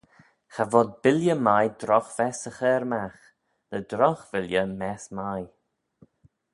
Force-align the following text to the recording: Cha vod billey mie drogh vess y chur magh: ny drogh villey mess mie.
Cha 0.53 0.63
vod 0.71 0.89
billey 1.01 1.39
mie 1.45 1.73
drogh 1.81 2.11
vess 2.17 2.41
y 2.49 2.51
chur 2.57 2.83
magh: 2.91 3.23
ny 3.71 3.79
drogh 3.91 4.23
villey 4.31 4.69
mess 4.79 5.05
mie. 5.17 5.45